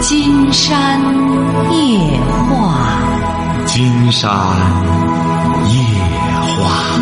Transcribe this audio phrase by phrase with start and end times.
[0.00, 0.98] 金山
[1.70, 1.98] 夜
[2.48, 4.30] 话，金山
[5.68, 5.74] 夜
[6.56, 7.00] 话。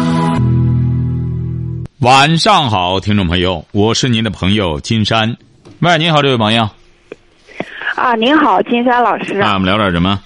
[2.00, 5.36] 晚上好，听众朋友，我是您的朋友金山。
[5.78, 6.68] 喂，您好，这位朋友。
[7.94, 9.38] 啊，您好，金山老师。
[9.38, 10.18] 啊，我们聊点什么？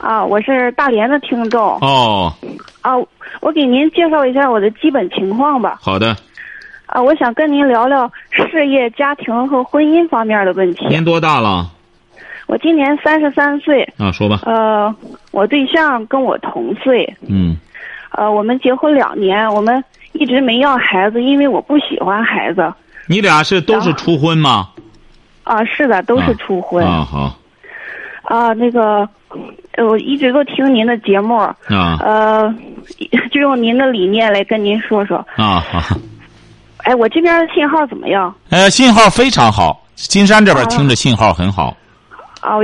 [0.00, 1.78] 啊，我是大连的听众。
[1.80, 2.32] 哦，
[2.80, 2.92] 啊，
[3.42, 5.78] 我给您介绍一下我的基本情况吧。
[5.82, 6.16] 好的。
[6.86, 10.86] 啊，我想跟您聊聊事业、家庭和婚姻方面的问题。
[10.88, 11.70] 您多大了？
[12.46, 13.82] 我今年三十三岁。
[13.98, 14.40] 啊，说吧。
[14.44, 14.94] 呃，
[15.30, 17.10] 我对象跟我同岁。
[17.26, 17.56] 嗯。
[18.10, 19.82] 呃，我们结婚两年，我们
[20.12, 22.72] 一直没要孩子，因为我不喜欢孩子。
[23.08, 24.68] 你俩是都是初婚吗？
[25.42, 26.84] 啊，是的，都是初婚。
[26.86, 27.36] 啊，好。
[28.22, 29.08] 啊，那个，
[29.78, 31.36] 我一直都听您的节目。
[31.36, 31.56] 啊。
[32.00, 32.54] 呃，
[33.32, 35.16] 就用您的理念来跟您说说。
[35.36, 35.96] 啊，好。
[36.84, 38.32] 哎，我这边的信号怎么样？
[38.50, 41.68] 呃，信号非常好，金山这边听着信号很好。
[41.68, 41.76] 啊，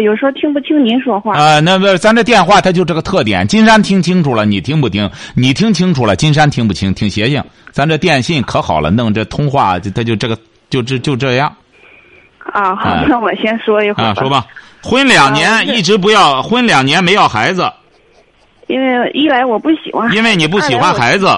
[0.01, 1.37] 有时候听不清您说话。
[1.37, 5.11] 啊，那不，咱这电话它就这个特点，金山听清楚了，你听不听？
[5.35, 7.43] 你听清楚了，金山听不清，挺邪性。
[7.71, 10.37] 咱这电信可好了，弄这通话，它就这个，
[10.69, 11.55] 就这就这样。
[12.53, 14.07] 啊，好，那我先说一会儿。
[14.09, 14.45] 啊，说吧。
[14.83, 17.71] 婚两年一直不要，婚两年没要孩子。
[18.67, 20.13] 因为一来我不喜欢。
[20.15, 21.29] 因为你不喜欢孩子。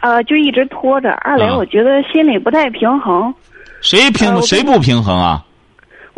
[0.00, 1.10] 呃，就一直拖着。
[1.20, 3.32] 二来，我觉得心里不太平衡。
[3.80, 4.40] 谁平？
[4.42, 5.44] 谁不平衡啊？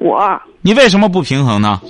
[0.02, 0.40] 我。
[0.60, 1.80] 你为什么不平衡呢？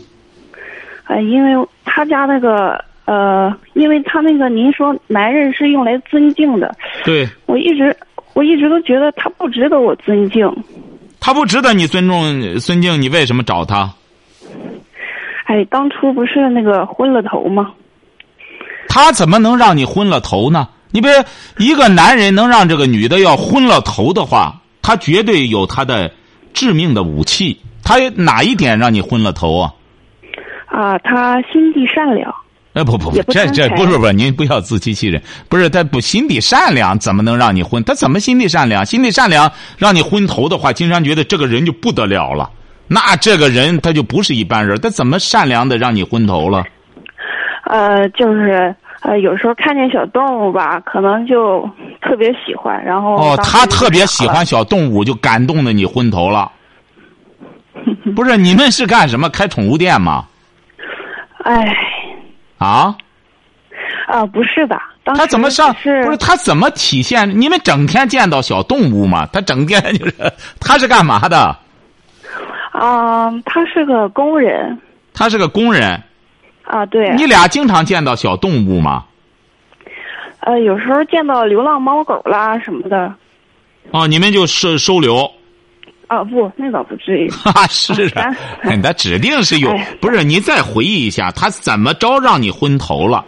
[1.08, 6.74] 呃，因为他家那个呃，因为他那个，您说男人是用来尊敬的。
[7.04, 7.28] 对。
[7.46, 7.94] 我一直，
[8.34, 10.48] 我一直都觉得他不值得我尊敬。
[11.20, 13.92] 他不值得你尊重、尊敬，你为什么找他？
[15.44, 17.72] 哎，当初不是那个昏了头吗？
[18.88, 20.68] 他怎么能让你昏了头呢？
[20.90, 21.10] 你别
[21.58, 26.10] 一个男人能让这个女的要昏了头的话，他绝对有他的
[26.54, 27.58] 致命的武器。
[27.98, 29.72] 他哪一点让你昏了头啊？
[30.66, 32.34] 啊，他心地善良。
[32.72, 35.22] 哎，不不不，这这不是不是，您不要自欺欺人。
[35.46, 37.84] 不是他不心地善良，怎么能让你昏？
[37.84, 38.86] 他怎么心地善良？
[38.86, 42.48] 心地善良让你昏头的话，金山觉得这个人就不得了了。
[42.88, 46.64] 那这个人他就不是一般人，他怎么善良的让你昏头了？
[47.64, 51.68] 呃，就是呃，有时候看见小动物吧，可能就
[52.00, 56.50] 特别喜欢，然后哦，他特别喜欢小动物，就感动的你昏头了。
[58.14, 59.28] 不是你们是干什么？
[59.30, 60.26] 开宠物店吗？
[61.44, 61.76] 哎，
[62.58, 62.94] 啊？
[64.06, 64.80] 啊，不是的。
[65.04, 65.74] 他怎么上？
[65.74, 67.28] 不是他怎么体现？
[67.40, 69.26] 你们整天见到小动物吗？
[69.32, 70.14] 他整天就是
[70.60, 71.56] 他是干嘛的？
[72.72, 74.78] 啊，他是个工人。
[75.14, 76.00] 他是个工人。
[76.64, 77.14] 啊，对。
[77.16, 79.04] 你俩经常见到小动物吗？
[80.40, 83.12] 呃，有时候见到流浪猫狗啦什么的。
[83.90, 85.30] 哦，你们就收收留。
[86.12, 87.30] 啊不，那倒不至于。
[87.32, 88.28] 哈，是啊，
[88.82, 89.74] 他指定是有。
[89.98, 93.24] 不是，你再回忆一下，他怎么着让你昏头了？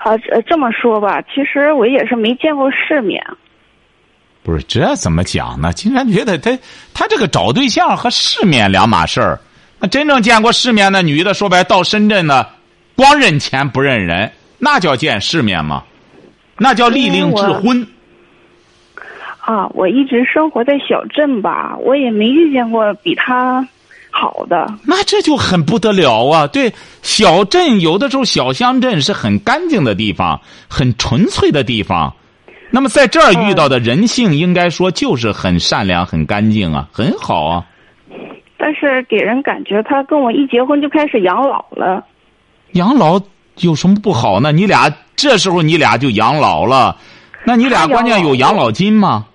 [0.00, 3.22] 啊，这这么说吧，其实我也是没见过世面。
[4.42, 5.72] 不是，这怎么讲呢？
[5.72, 6.50] 竟然觉得他
[6.92, 9.38] 他这个找对象和世面两码事儿。
[9.78, 12.44] 那真正见过世面的女的，说白到深圳呢，
[12.96, 15.84] 光认钱不认人，那叫见世面吗？
[16.58, 17.86] 那叫利令智昏。
[19.50, 23.66] 啊，我一直生活在小镇吧，我也没遇见过比他
[24.08, 24.72] 好的。
[24.86, 26.46] 那这就很不得了啊！
[26.46, 26.72] 对，
[27.02, 32.14] 小镇有的时候小乡镇是很干净的地方，很纯粹的地方。
[32.70, 37.66] 那么在这儿遇到的人性，应该说就是很善良、很干净啊，很好啊。
[38.56, 42.04] 但是给人感觉他跟我一结婚就开始养老了。
[42.74, 43.20] 养老
[43.56, 44.52] 有什么不好呢？
[44.52, 46.96] 你俩这时候你俩就养老了，
[47.44, 49.26] 那你俩关键有养老金吗？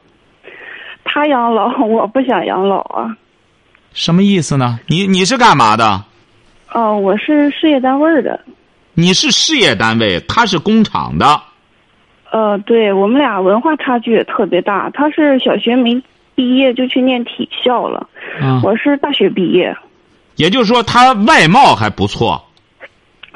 [1.16, 3.16] 他养老，我不想养老啊。
[3.94, 4.82] 什么意思呢？
[4.88, 6.04] 你你是干嘛的？
[6.74, 8.38] 哦，我是事业单位的。
[8.96, 11.40] 你是事业单位，他是工厂的。
[12.32, 14.90] 呃，对我们俩文化差距也特别大。
[14.90, 16.04] 他是小学没
[16.36, 18.10] 毕业就去念体校了，
[18.62, 19.74] 我是大学毕业。
[20.36, 22.44] 也就是说，他外貌还不错。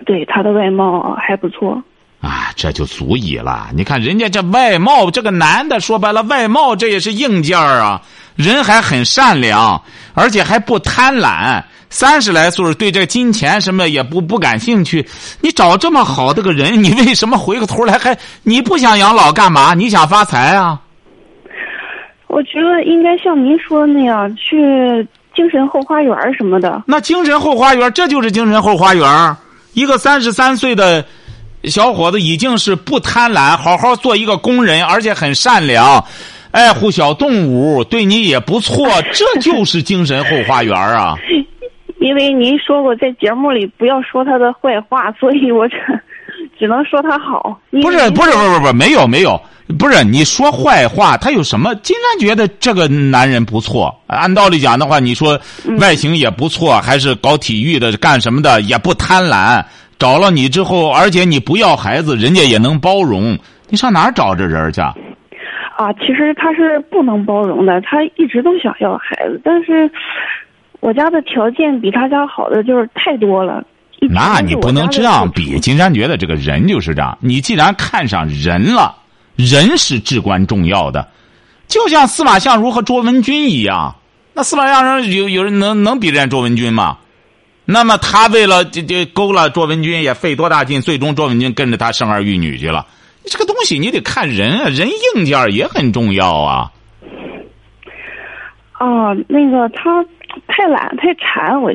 [0.05, 1.81] 对，他的外貌还不错。
[2.21, 3.69] 啊，这就足以了。
[3.73, 8.01] 你看人家这外貌，这个男的说白了，外貌这也是硬件啊。
[8.35, 9.81] 人还很善良，
[10.13, 11.63] 而且还不贪婪。
[11.89, 15.07] 三十来岁，对这金钱什么也不不感兴趣。
[15.41, 19.73] 你找这么好的个人，你为什么回个头来还你不想养老干嘛？
[19.73, 20.79] 你想发财啊？
[22.27, 24.55] 我觉得应该像您说的那样去
[25.33, 26.83] 精神后花园什么的。
[26.85, 29.35] 那精神后花园，这就是精神后花园。
[29.73, 31.03] 一个三十三岁的。
[31.63, 36.05] 小伙子已经是不贪婪，好好做一个工人，而且很善良，
[36.51, 41.15] 爱护小动物，对你也不错，这就是精神后花园啊！
[41.29, 41.45] 因
[42.09, 45.75] 因为您说过在节目里不要说他的坏话，所以我这
[46.57, 47.59] 只能说他好。
[47.71, 49.39] 不是不是不是不是没有没有，
[49.77, 51.75] 不是你说坏话，他有什么？
[51.75, 55.39] 金山觉得这个男人不错，按道理讲的话，你说
[55.79, 59.63] 外形也不错，还是搞体育的，干什么的也不贪婪。
[59.99, 63.37] 找了你之后，而且你不要孩子，人家也能包容。
[63.67, 64.81] 你上哪儿找这人去？
[64.81, 69.91] 啊，其实他是不能包容的，他一直都想要孩子，但是
[70.79, 73.63] 我家的条件比他家好的就是太多了。
[74.09, 75.59] 那你不能这样比。
[75.59, 78.95] 金山觉得这个人就是这样，你既然看上人了，
[79.39, 81.07] 人是至关重要的。
[81.67, 83.95] 就像司马相如和卓文君一样，
[84.33, 86.97] 那司马相如有有人能能比人家卓文君吗？
[87.63, 92.87] 那么他为了这这勾了卓文君，也费多大劲，最终卓文君跟着他生儿育女去了。
[93.25, 96.71] 这个东西你得看人啊，人硬件也很重要啊。
[98.79, 100.03] 哦，那个他
[100.47, 101.71] 太懒太馋，我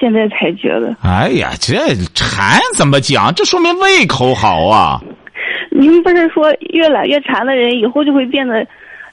[0.00, 0.96] 现在才觉得。
[1.02, 3.34] 哎呀，这馋怎么讲？
[3.34, 5.02] 这说明胃口好啊。
[5.76, 8.64] 您不是说越懒越馋的人以后就会变得？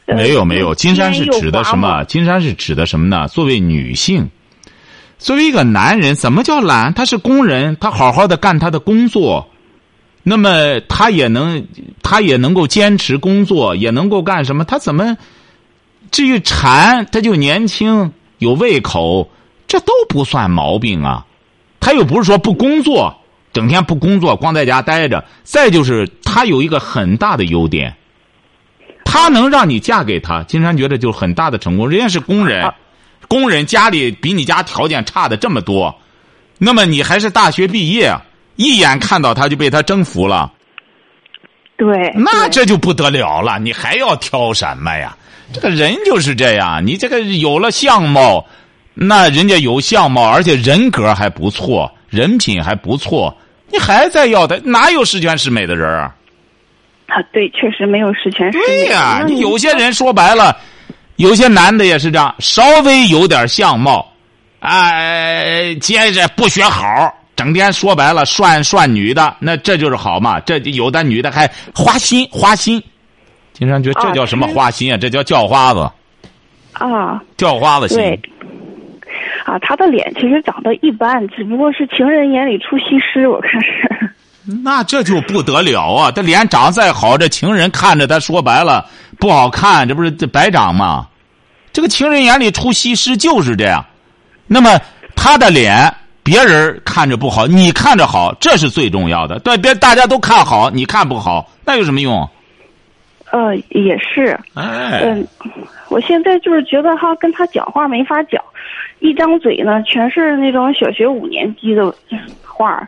[0.05, 2.03] 没有没有，金山是指的什么？
[2.03, 3.27] 金山是指的什么呢？
[3.27, 4.29] 作为女性。
[5.17, 6.93] 作为一个男人，怎么叫懒？
[6.93, 9.49] 他是工人，他好好的干他的工作，
[10.21, 11.65] 那么他也能，
[12.03, 14.63] 他也能够坚持工作，也能够干什么？
[14.63, 15.17] 他怎么？
[16.11, 19.29] 至于馋，他就年轻，有胃口，
[19.67, 21.25] 这都不算毛病啊。
[21.79, 23.20] 他又不是说不工作，
[23.53, 25.23] 整天不工作，光在家待着。
[25.43, 27.95] 再就是他有一个很大的优点，
[29.05, 31.89] 他能让你嫁给他，金山觉得就很大的成功。
[31.89, 32.73] 人家是工人。
[33.27, 35.95] 工人家里比你家条件差的这么多，
[36.57, 38.13] 那么你还是大学毕业，
[38.57, 40.51] 一眼看到他就被他征服了。
[41.77, 45.15] 对，那这就不得了了，你还要挑什么呀？
[45.53, 48.45] 这个人就是这样，你这个有了相貌，
[48.93, 53.35] 那人家有相貌，而且人格还不错，人品还不错，
[53.71, 54.55] 你还在要他？
[54.63, 56.13] 哪有十全十美的人啊？
[57.07, 58.65] 啊，对，确实没有十全十美。
[58.65, 60.55] 对呀，你有些人说白了。
[61.17, 64.11] 有些男的也是这样，稍微有点相貌，
[64.59, 70.39] 哎，接着不学好，整天说白了涮涮女的，那这就是好嘛？
[70.39, 72.81] 这有的女的还花心花心，
[73.53, 74.97] 经常觉得这叫什么花心啊？
[74.97, 75.91] 这叫叫花子
[76.73, 77.99] 啊，叫花子心。
[79.45, 84.13] 啊，他的脸其实长得一般，只不过是情人眼里出西施，我看是。
[84.63, 86.11] 那这就不得了啊！
[86.11, 88.85] 这脸长得再好，这情人看着他说白了
[89.19, 91.07] 不好看，这不是白长吗？
[91.71, 93.85] 这个情人眼里出西施就是这样，
[94.47, 94.79] 那么
[95.15, 95.93] 他的脸
[96.23, 99.37] 别人看着不好，你看着好，这是最重要的。
[99.39, 102.27] 对，别大家都看好，你看不好，那有什么用？
[103.31, 104.37] 呃，也是。
[104.53, 105.01] 哎。
[105.03, 105.27] 嗯，
[105.89, 108.41] 我现在就是觉得哈，跟他讲话没法讲，
[108.99, 111.93] 一张嘴呢全是那种小学五年级的
[112.45, 112.87] 话。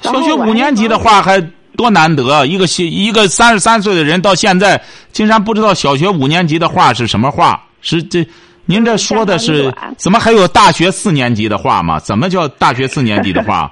[0.00, 1.40] 小学五年级的话还
[1.76, 4.80] 多难得，一个一个三十三岁的人到现在
[5.12, 7.62] 竟然不知道小学五年级的话是什么话。
[7.82, 8.26] 是这，
[8.66, 11.98] 您这说的是怎么还有大学四年级的话吗？
[11.98, 13.70] 怎么叫大学四年级的话？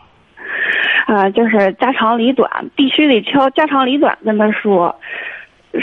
[1.07, 4.95] 啊，就是家长里短，必须得挑家长里短跟他说，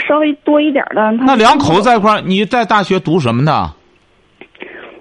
[0.08, 1.12] 稍微多一点的。
[1.12, 3.72] 那两口子在一块儿，你在大学读什么呢？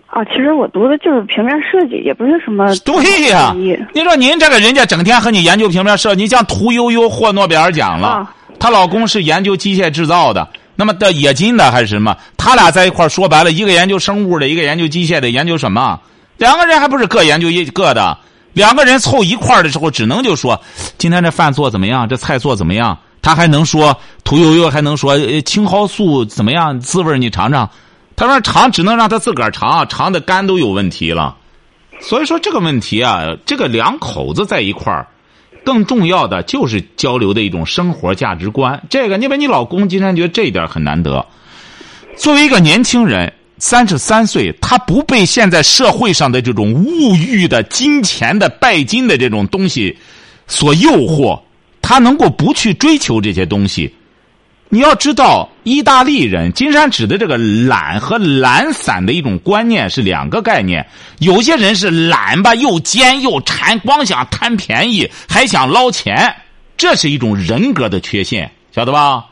[0.08, 2.74] 啊，其实我读的就是平面设计，也不是什么。
[2.86, 3.54] 对呀，
[3.94, 10.48] 你说您这个人家整天和你研究平面设计，你像屠呦呦获诺贝尔奖了，她老公是研究机械制造的。
[10.78, 12.16] 那么的冶金的还是什么？
[12.38, 16.00] 他俩在一块说白了，一个研究生物的，一个研究机械的，研究什么？
[16.38, 18.18] 两个人还不是各研究一个的？
[18.54, 20.62] 两个人凑一块的时候，只能就说
[20.98, 22.08] 今天这饭做怎么样？
[22.08, 22.98] 这菜做怎么样？
[23.26, 26.80] 他还能说屠呦呦还能说青蒿素怎么样？
[26.80, 27.72] 滋味你尝尝。
[28.16, 31.36] 他说尝只能让他自个儿尝，尝的肝都有问题了。
[32.00, 35.08] 所以说这个问题啊，这个两口子在一块儿。
[35.66, 38.84] 更重要的就是交流的一种生活价值观。
[38.92, 41.26] 这个，你把你老公金山觉得这一点很难得。
[42.16, 49.98] 作为一个年轻人，三十三岁，他不被现在社会上的这种物欲的、金钱的、拜金的这种东西
[50.46, 51.42] 所诱惑，
[51.88, 53.94] 他能够不去追求这些东西。
[54.70, 60.84] 你要知道，意大利人金山指的这个懒和懒散的一种观念是两个概念。
[61.20, 66.36] 有些人是懒吧，又奸又馋，光想贪便宜，还想捞钱，
[66.76, 69.24] 这是一种人格的缺陷，晓得吧？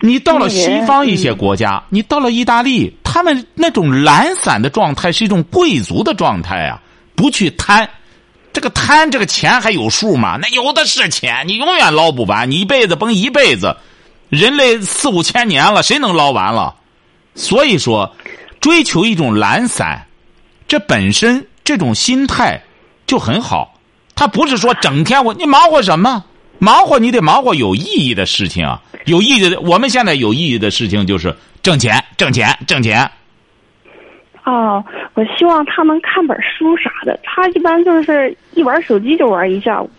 [0.00, 6.80] 你到了西方一些国家，你到了意大利，他们那种懒散的状态是一种贵族的状态啊，
[7.16, 7.90] 不去贪，
[8.58, 10.36] 这个贪这个钱还有数吗？
[10.42, 13.76] 那有的是钱，你永远捞不完，你一辈子甭一辈子。
[14.30, 16.74] 人类四五千年了，谁能捞完了？
[17.36, 18.12] 所以说，
[18.60, 20.04] 追求一种懒散，
[20.66, 22.60] 这本身这种心态
[23.06, 23.78] 就很好。
[24.16, 26.24] 他不是说整天我你忙活什么？
[26.58, 28.82] 忙活你得忙活有意义的事情啊！
[29.04, 33.08] 有意义的，我们现在有意义的事情就是挣钱，挣钱，挣钱。
[34.48, 37.20] 哦，我希望他能看本书啥的。
[37.22, 39.90] 他一般就是一玩手机就玩一下午。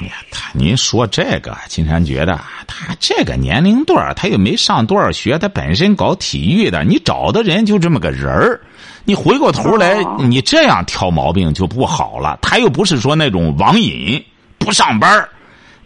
[0.00, 8.58] 哎呀，他您说这个，金山觉得他这个年龄段他又没上多少学，他本身搞体育的，你找的人就这么个人儿，
[9.04, 12.38] 你回过头来你这样挑毛病就不好了。
[12.40, 14.24] 他又不是说那种网瘾，
[14.56, 15.28] 不上班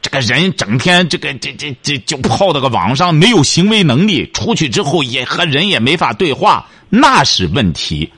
[0.03, 8.13] 这个人整天这个这这这就泡到个网上，没有行为能力，出去之后也和人也没法对话，那是问题。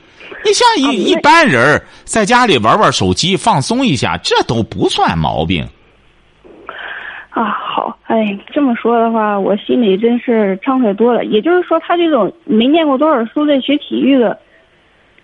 [0.45, 5.67] 你像一一般人在家里玩玩手机放松一下，这都不算毛病。
[7.31, 11.25] 啊，好，哎，这么说的话，我心里真是畅快多了。
[11.25, 14.39] 也就是说，他这种没念过多少书在学体育的，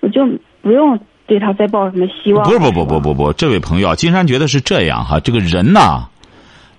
[0.01, 0.25] 我就
[0.61, 2.43] 不用对他再抱什么希望。
[2.49, 6.07] 不不不不不不，这位朋友，金山觉得是这样哈，这个人呐，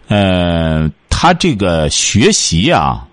[0.08, 3.06] 呃，他这个学习啊，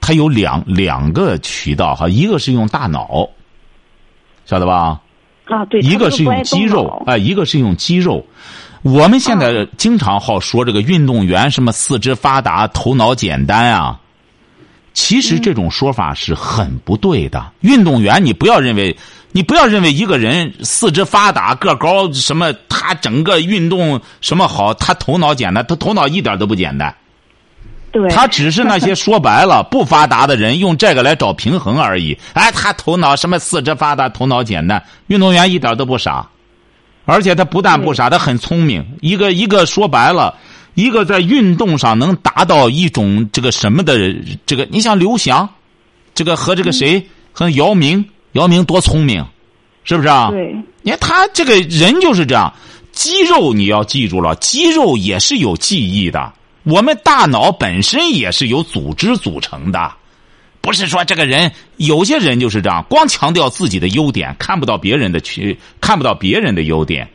[0.00, 3.28] 他有两两个渠道哈，一个是用大脑，
[4.46, 5.00] 晓得吧？
[5.46, 8.24] 啊，对，一个是用肌肉，哎，一个是用肌肉。
[8.82, 14.00] 我们现在经常好说这个运动员什么四肢发达、头脑简单啊，
[14.94, 17.52] 其实这种说法是很不对的。
[17.60, 18.96] 运动员，你不要认为，
[19.32, 26.94] 你不要认为一个人四肢发达、个高什么，他整个运动什么好，他头脑简单，他头脑一点都不简单。
[27.90, 32.16] 对，他只是那些说白了不发达的人用这个来找平衡而已。
[32.34, 36.26] 哎，他头脑什么四肢发达、头脑简单，运动员一点都不傻。
[37.04, 38.84] 而且他不但不傻，他很聪明。
[39.00, 40.34] 一个一个说白了，
[40.74, 45.48] 一个在运动上能达到一种这个什么的这个，你像刘翔，
[46.14, 48.04] 这个和这个谁和姚明，
[48.38, 49.24] 姚明多聪明，
[49.84, 50.30] 是不是啊？
[50.30, 50.54] 对。
[50.82, 52.52] 你看他这个人就是这样，
[52.92, 56.32] 肌肉你要记住了，肌肉也是有记忆的。
[56.62, 59.92] 我们大脑本身也是由组织组成的。
[60.60, 67.08] 不是说这个人，有些人就是这样，光强调自己的优点，看不到别人的缺，看不到别人的优点。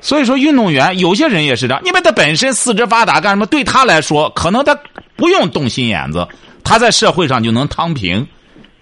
[0.00, 3.44] 所以说，运动员有些人也是这样，因为他本身四肢发达，干什么？
[3.46, 4.78] 对他来说，可能他
[5.14, 6.26] 不用动心眼子，
[6.64, 8.26] 他在社会上就能躺平。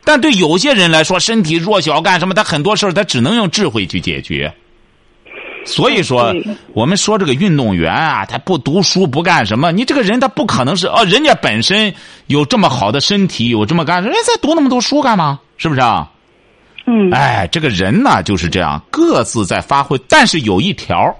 [0.08, 2.32] 但对有些人来说，身体弱小，干什么？
[2.32, 4.50] 他很多事儿他只能用智慧去解决。
[5.66, 6.34] 所以说，
[6.72, 9.70] 我们说这个运动员啊，他不读书不干什么？
[9.70, 11.92] 你这个人他不可能是哦，人家本身
[12.26, 15.38] 有这么好的身体，有这么干，人家再读那么多书干嘛？
[15.58, 16.10] 是不是啊？
[16.86, 17.10] 嗯。
[17.10, 21.14] 哎，这个人呢就是这样，各自在发挥，但是有一条，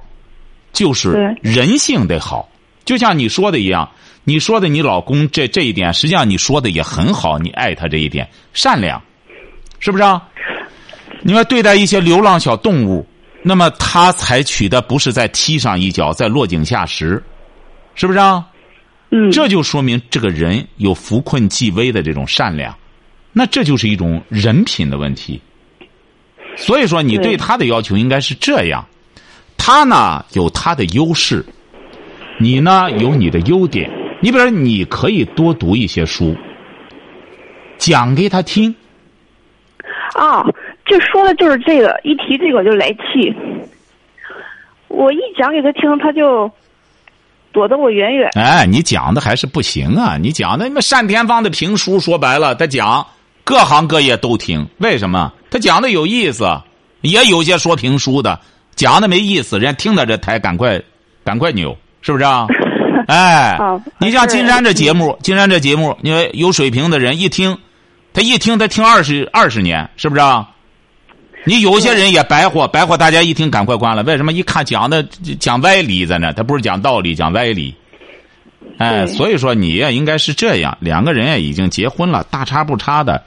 [0.73, 2.49] 就是人性得好。
[2.89, 3.87] 就像你说的一样，
[4.25, 8.99] 你说的你老公这这一点，实际上你说的也很好，你爱他这一点，善良，
[9.79, 10.27] 是不是啊？
[11.21, 13.07] 你要对待一些流浪小动物。
[13.43, 17.23] 那么他采取的不是在踢上一脚，在落井下石，
[17.95, 18.47] 是不是啊？
[19.11, 22.75] 嗯，这就说明这个人有扶困济危的这种善良，
[23.35, 25.43] 那这就是一种人品的问题。
[26.57, 28.83] 所以说，你对他的要求应该是这样：
[29.59, 31.45] 他呢有他的优势，
[32.39, 33.91] 你呢有你的优点。
[34.21, 36.37] 你比如说，你可以多读一些书，
[37.77, 38.75] 讲给他听。
[40.15, 40.45] 啊。
[40.87, 43.31] 就说的就是这个，一提这个我就来气。
[44.89, 46.51] 我一讲给他听，他就
[47.53, 48.31] 躲得我远远。
[48.37, 50.17] 哎，你讲的还是不行啊！
[50.17, 53.07] 你讲的那单田芳的评书，说白了，他讲
[53.45, 54.67] 各行各业都听。
[54.79, 55.31] 为什么？
[55.51, 56.47] 他讲的有意思，
[57.03, 58.41] 也有些说评书的
[58.75, 60.81] 讲的没意思，人家听到这台赶快
[61.23, 62.47] 赶快扭，是不是啊？
[63.09, 63.59] 哎，
[63.99, 67.57] 你像金山这节目，金山这节目，因为有水平的人一听，
[68.13, 70.51] 他一听他听二十二十年，是不是啊？
[71.45, 74.03] 你有些人也白活，白活，大家一听赶快关了。
[74.03, 74.33] 为什么？
[74.33, 75.03] 一看讲的
[75.41, 77.75] 讲歪理在那，他不是讲道理，讲歪理。
[78.77, 80.77] 哎，所以说你也应该是这样。
[80.81, 83.23] 两个人也已经结婚了，大差不差的，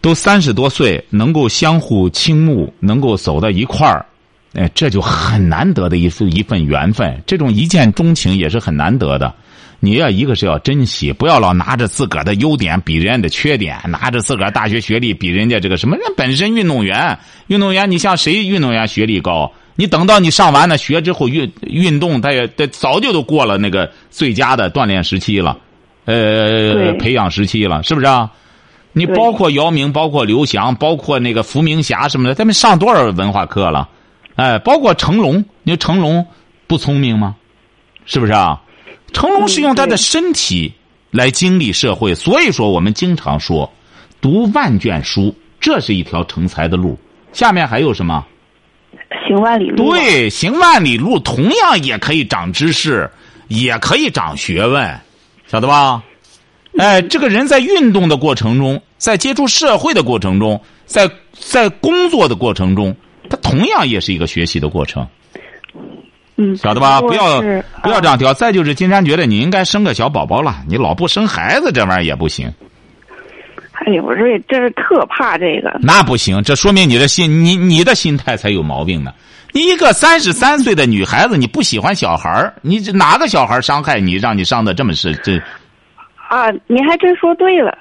[0.00, 4.04] 都三十多岁，能够相互倾慕，能够走到一块儿，
[4.54, 7.22] 哎，这就很难得的一份一份缘分。
[7.26, 9.32] 这种一见钟情也是很难得的。
[9.80, 17.18] 你要一个是要珍惜，不要老拿着自个儿的优点比人家的缺点，拿着自个儿大学学历比人家这个什么人本身运动员，
[17.48, 19.50] 运动员你像谁运动员学历高？
[19.74, 25.56] 你等到你上完了学之后运运动，他也他早就都过了那个最佳的锻炼时期了，
[26.04, 28.30] 呃，培养时期了，是不是啊？
[28.92, 33.88] 你包括姚明，包括刘翔，包括那个伏明霞什么的，他们上多少文化课了？
[34.36, 36.26] 哎，包括成龙，你说成龙
[36.66, 37.36] 不聪明吗？
[38.06, 38.60] 是不是啊？
[39.12, 40.72] 成龙是用他的身体
[41.10, 43.70] 来经历社会，所以说我们经常说，
[44.20, 46.98] 读万卷书，这是一条成才的路。
[47.32, 48.24] 下面还有什么？
[49.28, 53.10] 行万里路。，对，行万里路同样也可以长知识，
[53.48, 55.00] 也可以长学问，
[55.46, 56.02] 晓得吧？
[56.78, 62.96] 哎，这个人在运动的过程中，在接触社会的过程中，在在工作的过程中，
[63.32, 65.08] 他同样也是一个学习的过程，
[66.36, 67.00] 嗯，晓得吧？
[67.00, 67.40] 不要
[67.82, 68.34] 不要这样挑。
[68.34, 72.52] 再就是，金山觉得你应该生个小宝宝了，你老不生孩子，这玩意儿也不行。
[73.72, 75.80] 哎呀，我说这是特怕这个。
[75.80, 79.14] 那不行，这说明你的心，你你的心态才有毛病呢。
[79.54, 85.38] 你一个三十三岁的女孩子，你不喜欢小孩儿，你这哪个小孩儿伤害你，让你伤的这么是这？
[86.28, 87.76] 啊，你还真说对了，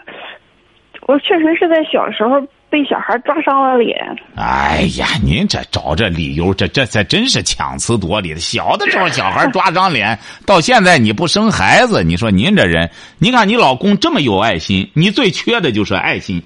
[1.07, 3.93] 我确实是在小时候被小孩抓伤了脸。
[4.37, 8.39] 哎呀，您这找这理由，这这这真是强词夺理的。
[8.39, 16.41] 小的时候小孩抓张脸，到现在你不生孩子，你说您这人，你看你老公这么有爱心，你最缺的就是爱心，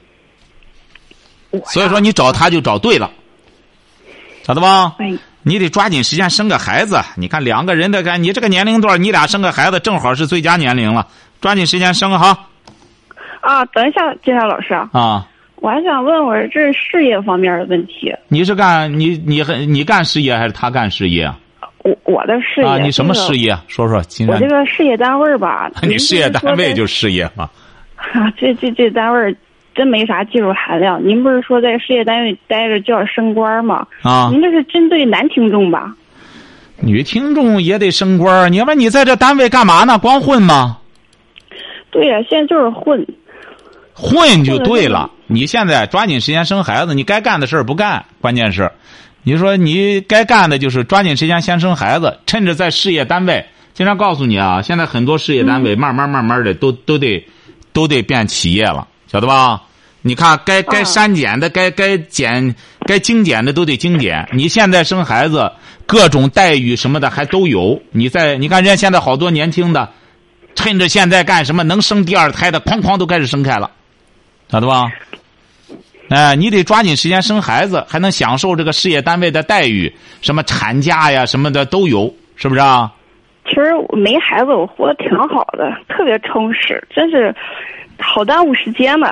[1.66, 3.12] 所以说你找他就找对了，
[4.42, 4.96] 晓得吧？
[4.98, 5.14] 哎，
[5.44, 7.00] 你得抓紧时间生个孩子。
[7.16, 11.08] 你看两个人的，看你这个年龄段，你俩生个孩子正好是最佳年龄了，
[11.40, 12.48] 抓紧时间生哈
[13.42, 15.28] 啊，等一下，金山老师啊，啊！
[15.58, 18.14] 我还想问问这事业方面的问题。
[18.28, 21.40] 你是干你你很你干事业还是他干事业啊？
[21.80, 23.58] 我我的事业啊，你什么这个事业？
[23.68, 23.98] 说说，
[24.28, 24.48] 我这。
[24.48, 27.50] 个事业单位吧， 你事业单位就就事业嘛？
[27.96, 29.36] 啊， 这这这单位
[29.74, 31.04] 真没啥技术含量。
[31.06, 33.88] 您不是说在事业单位待着就要升官吗？
[34.02, 35.96] 啊，您这是针对男听众吧？
[36.80, 39.98] 女听众也得升官儿你要不然你在这单位干嘛呢？
[39.98, 40.78] 光混吗？
[41.90, 43.06] 对呀、现在就是混。
[43.94, 45.10] 混就对了。
[45.28, 48.72] 你现在抓紧时间生孩子，你该干的事儿不干，关键是，
[49.24, 53.46] 你说你该干的就是抓紧时间先生孩子，趁着在事业单位。
[53.74, 57.28] 经常告诉你啊，现在很多事业单位慢慢慢慢的都都得
[57.74, 59.62] 都得变企业了，晓得吧？
[60.02, 64.30] 你看该该嗯删减的，该该减该精简的都得精简。
[64.32, 65.52] 你现在生孩子，
[65.88, 67.82] 各种待遇什么的还都有。
[67.92, 69.90] 你在你看人家现在好多年轻的，
[70.54, 73.72] 趁着现在干什么能生第二胎的，哐哐都开始生开了。
[74.56, 74.90] 晓得吧？
[76.08, 82.90] 哎，你得抓紧时间生孩子，还能享受这个事业单位的待遇，什么产假呀什么的都有，是不是啊？
[83.46, 87.36] 其实我没孩子，我活得挺好的，特别充实，真是
[88.00, 89.08] 好耽误时间呢。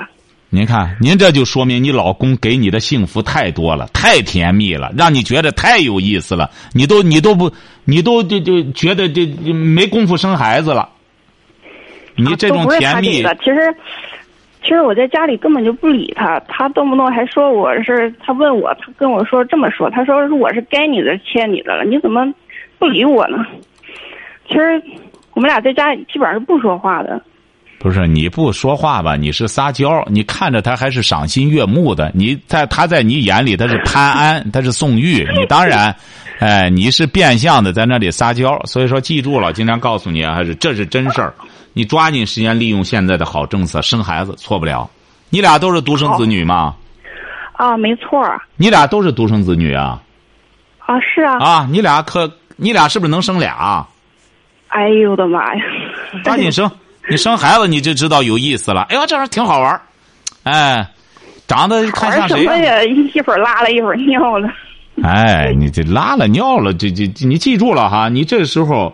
[0.49, 6.49] 您看，您这就说明你老公给你的幸福太多了，太甜蜜了，让你觉得太有意思了。
[6.71, 7.51] 你都你都不，
[7.84, 10.88] 你都就就觉得这这没工夫生孩子了。
[12.15, 13.75] 你这种甜蜜，其实
[14.63, 22.26] 其实我在家里根本就不理他，他动不动还说我是，他问我，他跟我说这么说，他说我是该你的欠你的了，你怎么
[22.80, 23.45] 不理我呢？
[24.47, 24.82] 其实
[25.34, 27.21] 我们俩在家基本上是不说话的。
[27.80, 29.17] 不是你不说话吧？
[29.17, 32.10] 你是撒娇，你看着他还是赏心悦目的。
[32.15, 35.28] 你在他在你眼里他是潘安， 他是宋玉。
[35.38, 35.93] 你当然，
[36.39, 38.58] 哎，你是变相的在那里撒娇。
[38.63, 41.34] 所以说，记住了，经常告诉你啊，还是这是真事儿。
[41.74, 44.90] 你抓紧时间利用现在的好政策，生孩子错不了。
[45.30, 46.76] 你俩都是独生子女吗？
[47.54, 48.24] 啊，没错
[48.56, 50.02] 你俩都是独生子女啊？
[50.80, 53.86] 啊，是啊，啊，你俩可你俩是不是能生俩？
[54.70, 55.62] 哎呦我的妈呀！
[56.24, 56.70] 抓紧生，
[57.10, 58.82] 你生孩子你就知道有意思了。
[58.90, 59.82] 哎呦，这玩意儿挺好玩儿
[60.44, 60.86] 哎，
[61.48, 62.84] 长得看像谁呀、玩什么呀？
[62.84, 64.50] 一会儿拉了一会儿尿了。
[65.04, 68.94] 哎，你这拉了尿了，这这这你记住了哈，你这时候，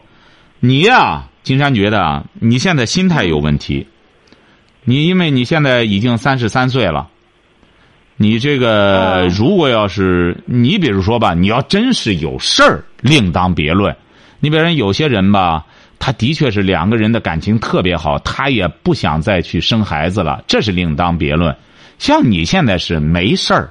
[0.59, 3.87] 你呀、金山觉得啊，你现在心态有问题。
[4.83, 7.07] 你因为你现在已经三十三岁了，
[8.17, 13.95] 你这个哦如果要是你比如说吧，你要真是有事儿，另当别论。
[14.39, 15.65] 你比如说有些人吧，
[15.99, 21.55] 他的确是两个人的感情特别好，他也不想再去生孩子了，这是另当别论。
[21.97, 23.69] 像你现在是没事儿，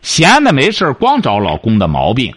[0.00, 2.32] 闲的没事儿光找老公的毛病，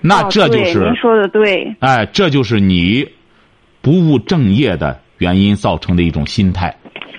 [0.00, 1.74] 那哦这就是、对您说的对。
[1.80, 3.06] 哎，这就是你
[3.82, 6.74] 不务正业的原因造成的一种心态。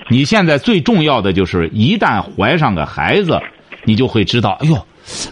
[0.09, 3.39] 你现在最重要的就是，一旦怀上个孩子，
[3.85, 4.85] 你就会知道，哎呦，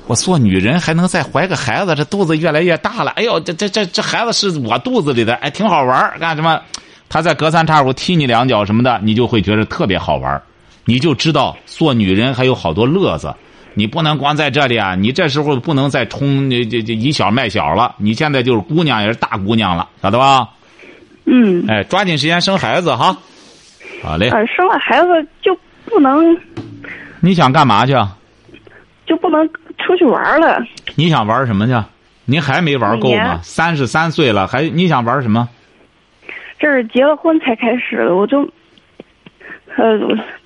[0.08, 3.12] 我做女人还能再怀个孩子，这肚子越来越大了。
[3.12, 6.62] 哎呦，这这这这孩子是我肚子里的，哎，挺好玩干什么？
[7.10, 10.42] 他在隔三差五踢你两脚什么的，你就会觉得特别好玩
[10.86, 13.34] 你就知道做女人还有好多乐子。
[13.76, 14.96] 你不能光在这里啊！
[14.96, 17.96] 你这时候不能再冲这这这以小卖小了。
[17.98, 20.50] 你现在就是姑娘也是大姑娘了，晓得吧？
[21.32, 23.16] 嗯，哎，抓紧时间生孩子哈。
[24.02, 25.08] 好嘞，呃，生了孩子
[25.42, 26.36] 就不能
[27.20, 27.94] 你想干嘛去？
[29.06, 30.60] 就不能出去玩了。
[30.96, 31.74] 你想玩什么去？
[32.26, 33.40] 您还没玩够吗？
[33.44, 35.48] 三十三岁了，还你想玩什么？
[36.60, 38.42] 这是结了婚才开始的，我就，
[39.78, 39.98] 呃，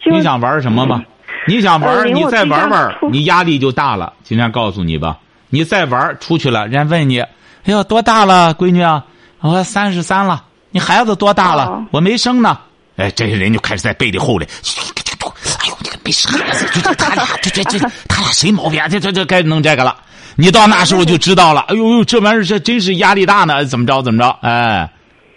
[0.03, 1.03] 就你想玩什么吗？
[1.47, 4.13] 你想玩，呃你再玩玩，你压力就大了。
[4.23, 5.17] 今天告诉你吧，
[5.49, 7.29] 你再玩出去了，人家问你，哎
[7.65, 9.05] 呦多大了，闺女啊？
[9.41, 10.45] 我三十三了。
[10.73, 11.67] 你孩子多大了？
[11.67, 12.57] 哦我没生呢。
[12.97, 18.87] 哎，这些人就开始在背地后里，哎呦，你个没生孩子，这这他俩这这这 他俩谁毛病啊？
[18.87, 19.95] 这这这该弄这个了。
[20.35, 21.61] 你到那时候就知道了。
[21.69, 24.29] 哎呦呦，这玩意儿这真是压力大呢，怎么着怎么着？
[24.41, 24.89] 哎，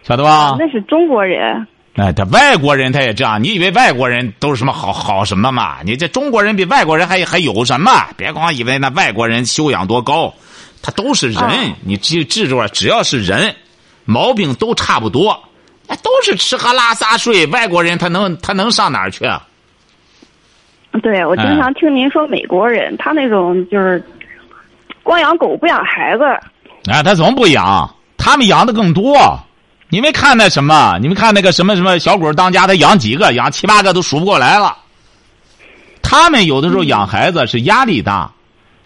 [0.03, 0.57] 晓得吧？
[0.59, 1.67] 那是中国人。
[1.97, 3.43] 哎，他外国人他也这样。
[3.43, 5.77] 你以为外国人都是什么好好什么嘛？
[5.83, 7.91] 你这中国人比外国人还还有什么？
[8.17, 10.33] 别光以为那外国人修养多高，
[10.83, 11.39] 他都是人。
[11.39, 13.55] 啊你记记住了，只要是人，
[14.07, 15.39] 毛病都差不多，
[15.87, 17.47] 那，都是吃喝拉撒睡。
[17.49, 19.47] 外国人他能他能上哪儿去啊？
[21.03, 24.03] 对，我经哎常听您说美国人，他那种就是
[25.03, 26.25] 光养狗不养孩子。
[26.91, 27.95] 啊，他怎么不养？
[28.17, 29.39] 他们养的更多。
[29.89, 30.99] 你没看那什么？
[31.01, 33.33] 你们看那个什么什么小鬼当家，他养几个？
[33.35, 34.77] 养七八个都数不过来了。
[36.03, 38.31] 他们有的时候养孩子是压力大。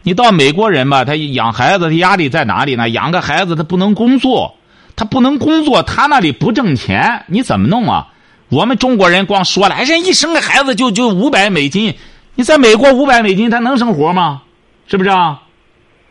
[0.02, 2.88] 你到美国人吧，他养孩子，他压力在哪里呢？
[2.88, 4.56] 养个孩子他不能工作，
[4.96, 8.08] 他不能工作，他那里不挣钱，你怎么弄啊？
[8.48, 11.94] 我们中国人光说了，哎，人一生个孩子就就五百美金，
[12.34, 14.42] 你在美国五百美金他能生活吗？
[14.86, 15.40] 是不是啊？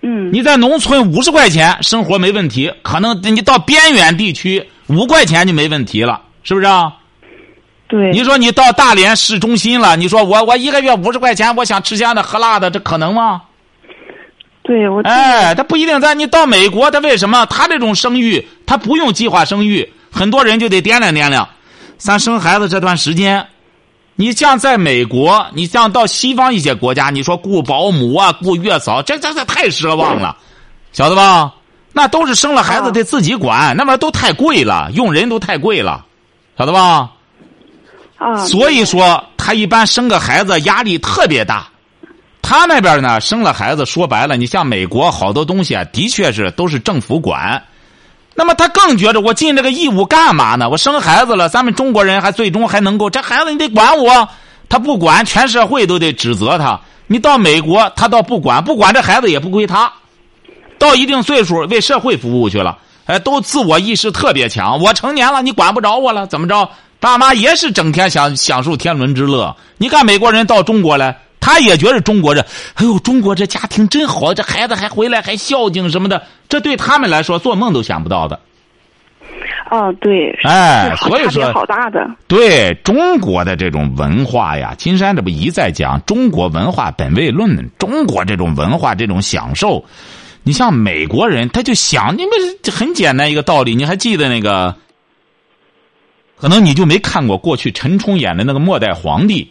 [0.02, 6.94] 嗯，你在农村五十块钱生活没问题，可能你到边远地区五块钱就没问题了，是不是啊？
[7.90, 8.12] 对。
[8.12, 13.42] 你说你到大连市中心了，你说我我一个月五十块钱，我想吃香的喝辣的，这可能吗？
[14.70, 21.50] 对我哎，他不一定在你到美国，他为什么他这种生育，他不用计划生育，很多人就得掂量掂量，
[21.98, 23.48] 咱生孩子这段时间，
[24.14, 30.38] 你像在美国，你像到西方一些国家，你说雇保姆啊，雇月嫂，这这这太奢望了，
[30.92, 31.52] 晓得吧？
[31.92, 36.06] 那都是生了孩子啊得自己管，那边都太贵了，用人都太贵了，
[36.56, 37.10] 晓得吧？
[38.20, 41.68] 啊，所以说，他一般生个孩子压力特别大。
[42.50, 47.64] 他那边呢，生了孩子，说白了，你像美国好多东西啊，的确是都是政府管。
[48.34, 50.68] 那么他更觉得我尽这个义务干嘛呢？
[50.68, 54.28] 我生孩子了，咱们中国人还最终还能够这孩子你得管我，
[54.68, 56.82] 他不管，全社会都得指责他。
[57.06, 59.94] 你到美国，他倒不管，不管这孩子也不归他，
[60.80, 64.80] 到一定岁数为社会服务去了，哎，都自我意识特别强。
[64.80, 66.68] 我成年了，你管不着我了，怎么着？
[67.00, 69.56] 爸妈也是整天享享受天伦之乐。
[69.78, 72.42] 你看美国人到中国来，他也觉得中国这，
[72.76, 78.40] 哎呦，中国这家庭真好，这孩子还回来还孝敬什么的，这对他们来说做梦都想不到的。
[79.70, 82.06] 啊，对，哎所以说好大的。
[82.28, 89.86] 对中国的这种文化呀，金山这不一再讲中国文化本位论，中国这种文化这种享受，
[90.44, 92.32] 你像美国人他就想，你们
[92.64, 94.76] 这很简单一个道理，你还记得那个？
[96.38, 99.44] 可能你就没看过过去陈冲演的那个《末代皇帝》。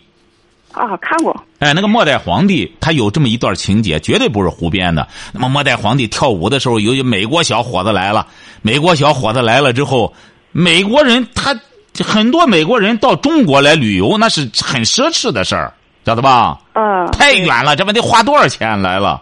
[0.78, 1.34] 啊，看过。
[1.58, 5.06] 哎，那个末代皇帝他有这么一段情节，绝对不是胡编的。
[5.32, 8.26] 那么末代皇帝跳舞的时候，有一美国小伙子来了，
[8.62, 10.14] 美国小伙子来了之后，
[10.52, 11.58] 美国人他
[12.04, 16.58] 很多美国人到中国来旅游，那是很奢侈的事儿，晓得吧？
[16.74, 19.20] 啊，太远了，这不得花多少钱来了？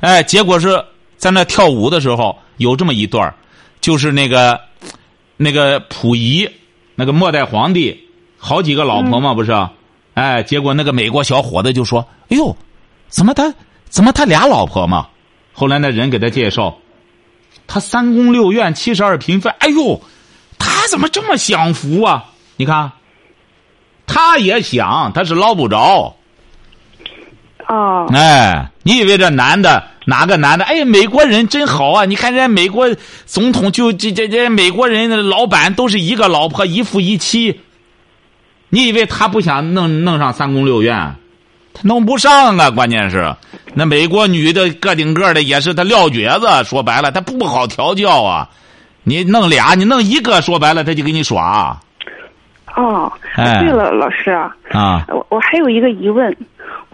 [0.00, 0.84] 哎，结果是
[1.16, 3.32] 在那跳舞的时候有这么一段
[3.80, 4.60] 就是那个
[5.38, 6.46] 那个溥仪，
[6.94, 7.98] 那个末代皇帝，
[8.36, 9.52] 好几个老婆嘛，不是？
[10.14, 12.56] 哎，结果那个美国小伙子就说：“哎呦，
[13.08, 13.54] 怎么他
[13.88, 15.08] 怎么他俩老婆嘛？”
[15.54, 16.76] 后来那人给他介绍，
[17.66, 20.00] 他三宫六院七十二嫔妃，哎呦，
[20.58, 22.24] 他怎么这么享福啊？
[22.56, 22.92] 你看，
[24.06, 26.14] 他也想，他是捞不着。
[27.68, 30.64] 哦，哎，你以为这男的哪个男的？
[30.64, 32.04] 哎呀，美国人真好啊！
[32.04, 32.94] 你看人家美国
[33.24, 37.60] 总统就这这这美国人的老板都是一个老婆一夫一妻。
[38.74, 41.14] 你以为他不想弄弄上三宫六院？
[41.74, 42.70] 他弄不上啊！
[42.70, 43.36] 关键是
[43.74, 48.48] 那美国女的个顶个的也是他撂蹶子，说白了他不好调教啊。
[49.04, 51.78] 你弄俩，你弄一个，说白了他就给你耍
[52.76, 55.04] 哦，哎对了，老师啊，啊。
[55.08, 56.34] 我我还有一个疑问，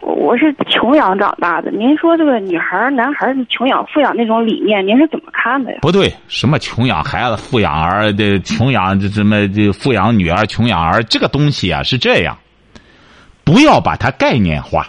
[0.00, 5.78] 我我是穷养长大的，您说这个女孩儿、男孩儿穷养、富养那种理念，您是怎么看的呀？
[5.82, 12.36] 不对，什么穷养孩子、富养儿的，穷养这什么这富养女儿、穷养儿，这个东西啊是这样，
[13.44, 14.86] 不要把它概念化，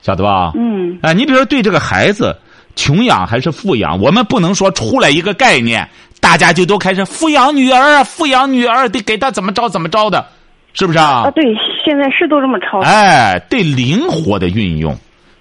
[0.00, 0.52] 晓得吧？
[0.54, 2.36] 嗯，啊，你比如说对这个孩子，
[2.76, 5.88] 穷养还是富养，我们不能说出来一个概念，
[6.28, 10.26] 大家就都开始富养女儿啊，富养女儿得给她怎么着怎么着的，
[10.74, 11.22] 是不是啊？
[11.24, 11.42] 啊，对，
[11.82, 12.80] 现在是都这么抄。
[12.80, 14.94] 哎，对灵活的运用，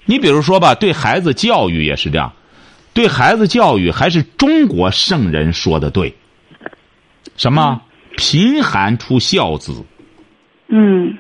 [0.06, 2.32] 你比如说吧，对孩子教育也是这样，
[2.94, 6.16] 对孩子教育还是中国圣人说的对。
[7.36, 7.82] 什么？
[8.16, 9.84] 贫寒出孝子，
[10.70, 11.18] 嗯，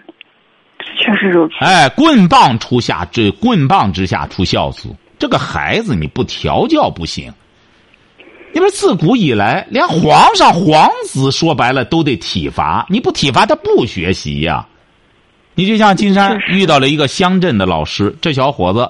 [0.97, 1.55] 确实如此。
[1.59, 4.87] 哎，棍棒出下这棍棒之下出孝子，
[5.19, 7.29] 这个孩子你不调教不行。
[8.53, 14.65] 因为自古以来，连皇上、皇子说白了都得体罚，你不体罚他不学习呀。
[15.53, 18.89] 你就像金山遇到了一个乡镇的老师，这小伙子，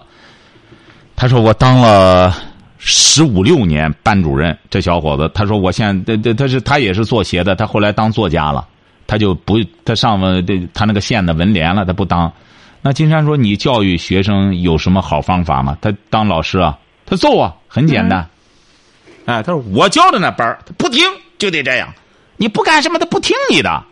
[1.15, 2.33] 他说我当了
[2.77, 4.57] 十五六年班主任。
[4.69, 8.67] 这小伙子他说我现在他他是他也是做鞋的，他后来当作家了，
[9.05, 10.41] 他就不他上了
[10.73, 12.31] 他那个县的文联了，他不当。
[12.81, 15.77] 那金山说你教育学生有什么好方法吗？
[15.81, 18.25] 他当老师啊，他揍啊，很简单。
[19.27, 21.05] 哎，他说我教的那班他不听
[21.37, 21.93] 就得这样，
[22.37, 23.83] 你不干什么他不听你的，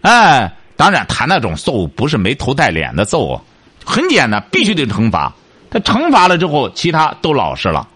[0.00, 3.40] 哎，当然他那种揍不是没头带脸的揍，
[3.84, 5.32] 很简单，必须得惩罚。
[5.70, 7.86] 他惩罚了之后，其他都老实了。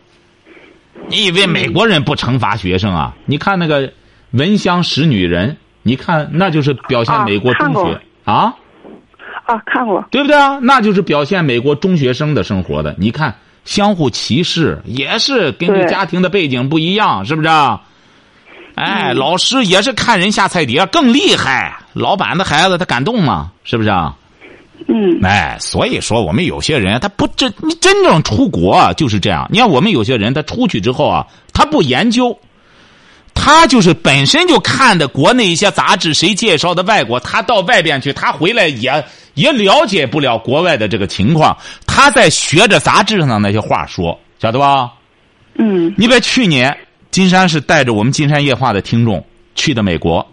[1.08, 3.16] 你以为美国人不惩罚学生啊？
[3.24, 3.88] 你看那个
[4.30, 5.50] 《闻香识女人》，
[5.82, 8.54] 你看那就是表现美国中学啊。
[9.44, 10.04] 啊，看过。
[10.12, 10.60] 对不对啊？
[10.62, 12.94] 那就是表现美国中学生的生活的。
[12.96, 13.34] 你看。
[13.66, 17.48] 相互歧视也是根据家庭的背景不一样，是不是？
[18.76, 21.76] 哎，老师也是看人下菜碟，更厉害。
[21.92, 23.50] 老板的孩子他敢动吗？
[23.64, 23.90] 是不是？
[24.86, 25.18] 嗯。
[25.22, 29.48] 哎，所以说我们有些人他不真，你真正出国就是这样。
[29.50, 32.38] 你看我们有些人他出去之后啊，他不研究，
[33.34, 39.04] 他就是本身就看的国内一些杂志，谁介绍的外国，他到外边去，他回来也。
[39.36, 44.92] 也了解不了国外的这个情况，他在学着杂志上的那些话说，晓得吧？
[45.54, 45.94] 嗯。
[45.96, 46.76] 你别去年
[47.10, 50.26] 金山是带着我们金山夜话的听众去的美国，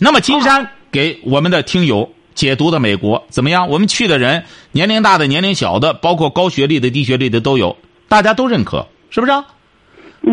[0.00, 3.68] 那么金山给我们的听友解读的美国怎么样？
[3.68, 7.76] 我们去的人年龄大的、年龄小的，包括高学历的、低学历的都有，
[8.08, 9.32] 大家都认可，是不是？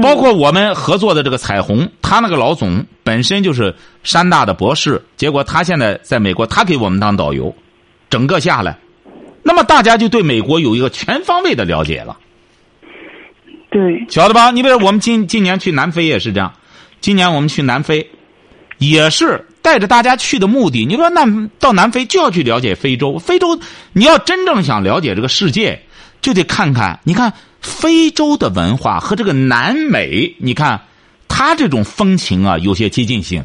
[0.02, 7.56] 包括我们合作的这个彩虹，他那个老总本身就是山大的博士，结果他现在在美国，他给我们当导游，
[8.10, 8.76] 整个下来，
[9.44, 12.18] 那么大家就对美国有一个全方位的了解了。
[13.70, 14.50] 对，晓得吧？
[14.50, 16.54] 你比如我们今今年去南非也是这样，
[17.00, 18.10] 今年我们去南非，
[18.80, 20.88] 也是带着大家去的目的。
[20.88, 21.28] 你说那
[21.60, 23.60] 到南非就要去了解非洲，非洲
[23.92, 25.84] 你要真正想了解这个世界，
[26.20, 27.32] 就得看看，你看。
[27.64, 30.80] 非洲的文化和这个南美，你看，
[31.28, 33.44] 它这种风情啊，有些接近性。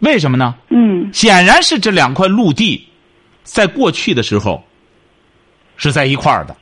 [0.00, 0.54] 为什么呢？
[0.70, 2.82] 嗯，显然是这两块陆地，
[3.44, 4.64] 在过去的时候
[5.76, 6.56] 是在一块儿的。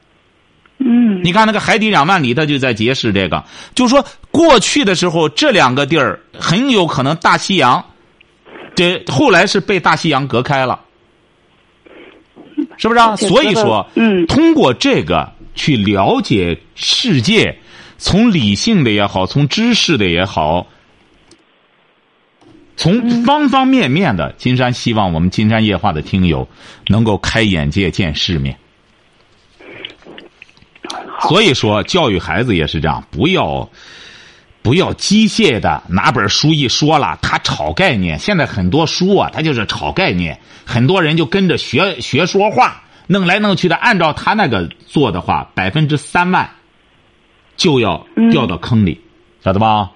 [0.79, 7.85] 嗯，你看那个海底两万里，它就在揭示这个，就是说过去的时候，这两个地儿很有可能大西洋，
[8.75, 10.81] 这后来是被大西洋隔开了，
[12.77, 13.01] 是不是？
[13.01, 13.15] 啊？
[13.17, 15.36] 所以说，嗯，通过这个。
[15.57, 17.59] 去了解世界，
[17.99, 20.69] 从理性的也好，从知识的也好，
[22.77, 26.47] 从方方面面的，金山希望我们金山夜话的听友
[26.88, 28.57] 能够开眼界、见世面。
[31.23, 33.69] 所以说，教育孩子也是这样，不要
[34.61, 38.19] 不要机械的拿本书一说了，他炒概念。
[38.19, 42.83] 现在很多书啊，他就是炒概念，很多人就跟着学学说话。
[43.07, 46.51] 弄来弄去的，按照他那个做的话，百分之三万
[47.57, 49.01] 就要掉到坑里，
[49.45, 49.90] 晓得吧？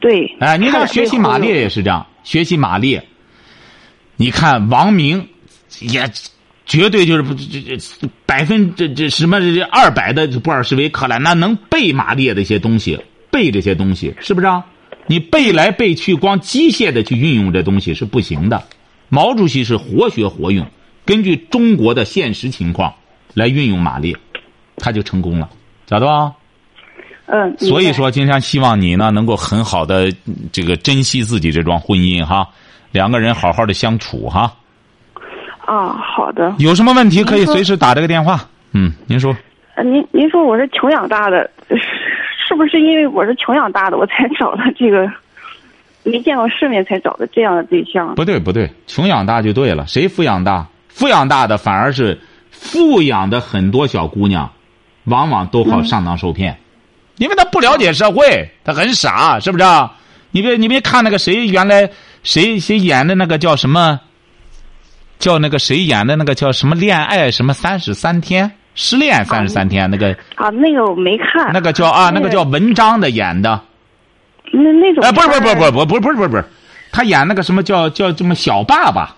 [0.00, 0.34] 对。
[0.40, 3.04] 哎，你看学习马列也是这样，学习马列。
[4.16, 5.28] 你看王明
[5.80, 6.10] 也
[6.64, 9.38] 绝对就是这这百分这这什么
[9.70, 12.98] 二百的布尔什维克了，那能背马列的一些东西，
[13.30, 14.46] 背这些东西是不是？
[14.46, 14.64] 啊？
[15.08, 18.62] 你背来背去，光机械的去运用这东西是不行的。
[19.08, 20.66] 毛主席是活学活用。
[21.04, 22.92] 根据中国的现实情况
[23.34, 24.16] 来运用马列，
[24.76, 25.48] 他就成功了，
[25.86, 26.32] 晓得吧？
[27.26, 27.56] 嗯。
[27.58, 30.12] 所以说，金山希望你呢能够很好的
[30.52, 32.48] 这个珍惜自己这桩婚姻哈，
[32.92, 34.52] 两个人好好的相处哈。
[35.64, 36.54] 啊，好的。
[36.58, 38.48] 有什么问题可以随时打这个电话。
[38.72, 39.36] 嗯，您说。
[39.74, 45.10] 呃，您您说我是穷养大的， 是不是因为我是穷养大的，我才找的这个？
[46.04, 48.14] 没见过世面才找的这样的对象？
[48.16, 49.86] 不对，不对，穷养大就对了。
[49.86, 50.66] 谁富养大？
[50.92, 54.52] 富养大的反而是富养的很多小姑娘
[55.04, 56.58] 往往都好上当受骗。
[57.16, 59.96] 因为她不了解社会她很傻是不是啊？
[60.30, 61.90] 你别你别看那个谁原来
[62.22, 64.00] 谁谁演的那个叫什么？
[65.18, 68.50] 叫那个谁演的那个叫什么恋爱什么三十三天？
[68.74, 71.52] 失恋三十三天那个啊那个我没看。
[71.52, 73.60] 那个叫啊那个叫文章的演的。
[74.50, 76.44] 那那种哎不是不是不是不是不是不是不是
[76.90, 79.14] 他演那个什么叫叫什么小爸爸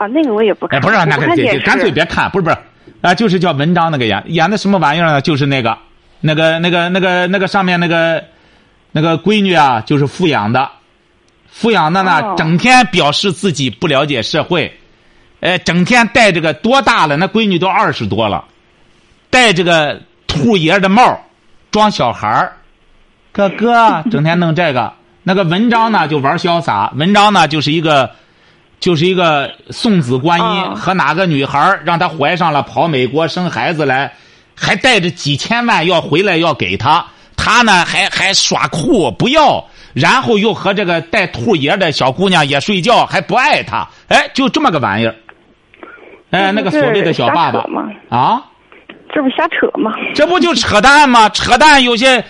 [0.00, 0.78] 啊，那个我也不看。
[0.78, 2.56] 哎，不是那个，姐干脆别看，不是不是，
[3.02, 5.20] 啊，就是叫文章那个演演的什么玩意儿呢？
[5.20, 5.76] 就是那个，
[6.22, 8.24] 那个那个那个那个上面那个，
[8.92, 10.70] 那个闺女啊，就是富养的，
[11.50, 14.74] 富养的呢，整天表示自己不了解社会，
[15.40, 17.18] 哎，整天戴这个多大了？
[17.18, 18.42] 那闺女都二十多了，
[19.28, 21.20] 戴这个兔爷的帽，
[21.70, 22.56] 装小孩儿。
[23.32, 28.10] 哥哥整天弄这个，那个文章呢就玩潇洒，文章呢就是一个，
[28.80, 34.12] 就是一个送子观音哦和哪个女孩让她怀上了，跑美国生孩子来，
[34.56, 37.04] 还带着几千万要回来要给他，
[37.36, 45.14] 他呢还还耍酷不要，然后又和这个带兔爷的小姑娘也睡觉，还不爱他，哎，就这么个玩意儿。
[46.30, 47.64] 哎，那个所谓的小爸爸
[48.08, 48.42] 啊。
[49.12, 49.90] 这不瞎扯吗？
[50.14, 51.28] 这不就扯淡吗？
[51.30, 52.24] 扯淡，有些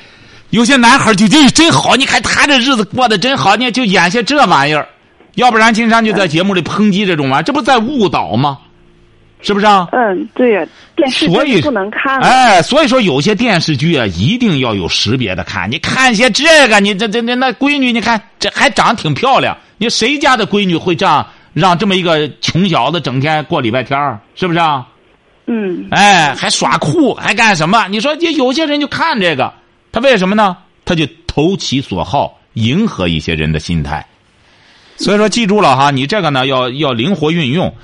[0.48, 4.88] 有些男孩就真真好，你看他这日子过得真好，你就演些这玩意儿，
[5.34, 8.58] 要不然金山就在节目里抨击这种玩意儿，这不在误导吗？
[9.42, 9.88] 是不是啊？
[9.92, 12.26] 嗯，对呀，电视所以不能看了。
[12.26, 15.70] 哎，所以说有些电视剧啊，一定要有识别的看。
[15.70, 24.86] 你看些这个，你这这这那闺女，你看这还长得挺漂亮，你谁家的闺女会这样让这么一个穷小子整天过礼拜天儿是不是啊？
[25.46, 27.88] 嗯，哎，还耍酷，还干什么？
[27.88, 29.50] 你说，有有些人就看这个，
[29.90, 30.54] 他为什么呢？
[30.84, 34.06] 他就投其所好，迎合一些人的心态。
[35.02, 37.74] 所以说，记住了哈，你这个呢要要灵活运用，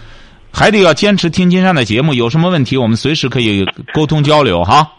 [0.52, 2.12] 还得要坚持听金山的节目。
[2.12, 4.92] 有什么问题，我们随时可以沟通交流哈。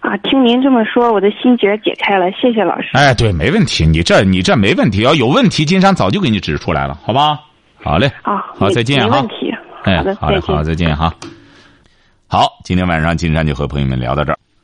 [0.00, 2.88] 啊，听您这么说，我的心结解开了，谢谢老师。
[2.92, 7.38] 哎，对，没问题，你这你这没问题，要有问题，金山早就给你指出来了，好吧？
[7.82, 9.28] 好嘞，啊，好，再见哈没问。
[9.28, 9.54] 题。
[9.84, 11.14] 哎好嘞，好，再见哈。
[12.26, 14.38] 好，今天晚上金山就和朋友们聊到这儿。